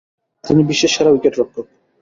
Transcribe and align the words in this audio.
তিনি 0.43 0.61
বিশ্বের 0.69 0.91
সেরা 0.93 1.11
উইকেট-রক্ষক। 1.11 1.65